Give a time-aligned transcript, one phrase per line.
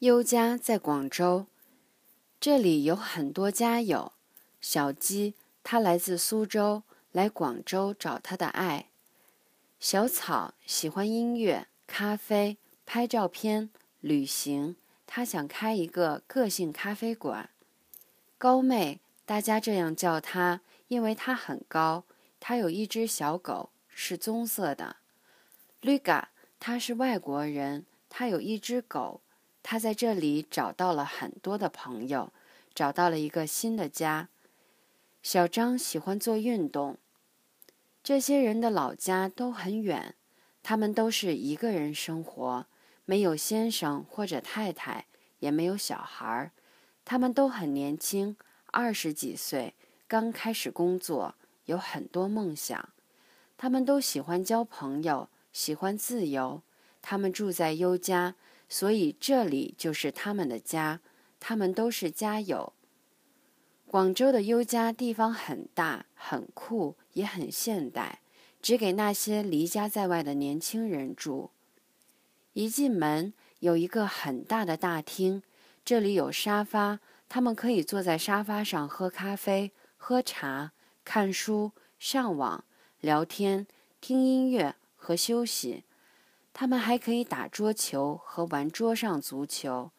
[0.00, 1.46] 优家在广州，
[2.38, 4.12] 这里有很多家友。
[4.60, 8.90] 小鸡，它来自苏州，来广州找它的爱。
[9.80, 17.50] 小草喜欢音乐、咖啡、拍照片、旅行，它想开一个个性咖啡馆。
[18.38, 22.04] 高妹，大家这样叫它，因为它很高。
[22.38, 24.98] 它有一只小狗，是棕色的。
[25.82, 26.26] Luga，
[26.60, 29.22] 他是外国人，他有一只狗。
[29.70, 32.32] 他在这里找到了很多的朋友，
[32.74, 34.30] 找到了一个新的家。
[35.22, 36.96] 小张喜欢做运动。
[38.02, 40.14] 这些人的老家都很远，
[40.62, 42.64] 他们都是一个人生活，
[43.04, 45.04] 没有先生或者太太，
[45.40, 46.52] 也没有小孩儿。
[47.04, 49.74] 他们都很年轻，二十几岁，
[50.06, 51.34] 刚开始工作，
[51.66, 52.88] 有很多梦想。
[53.58, 56.62] 他们都喜欢交朋友，喜欢自由。
[57.02, 58.34] 他们住在优家。
[58.68, 61.00] 所以这里就是他们的家，
[61.40, 62.72] 他们都是家友。
[63.86, 68.20] 广州的优家地方很大，很酷，也很现代，
[68.60, 71.50] 只给那些离家在外的年轻人住。
[72.52, 75.42] 一进门有一个很大的大厅，
[75.84, 82.64] 这里有沙发，他们可以坐在沙发上喝咖啡、喝茶、看书、上网、
[83.00, 83.66] 聊天、
[84.02, 85.84] 听音乐和休息。
[86.60, 89.92] 他们还可以打桌球和玩桌上足球，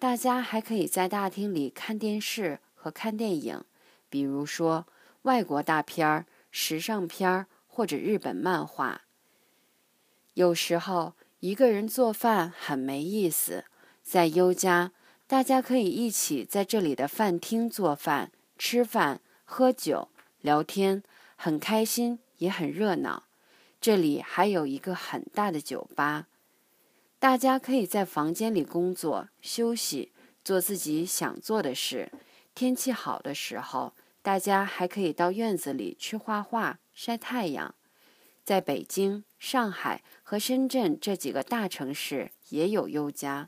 [0.00, 3.62] 大家还可以在大厅里看电视和看电影，
[4.10, 4.88] 比如说
[5.22, 9.02] 外国大片儿、时尚片儿或者日本漫画。
[10.32, 13.64] 有时候一个人做饭很没意思，
[14.02, 14.90] 在优家，
[15.28, 20.08] 大家可以一起在这里的饭厅做饭、吃饭、喝酒、
[20.40, 21.04] 聊天，
[21.36, 23.22] 很开心，也很热闹。
[23.84, 26.26] 这里还有一个很大的酒吧，
[27.18, 30.10] 大家可以在房间里工作、休息、
[30.42, 32.10] 做自己想做的事。
[32.54, 37.74] 天气好的时候，大家还可以到院子里去画画、晒太阳。
[38.42, 43.46] 在北京、上海和深圳这几个大城市也有优家。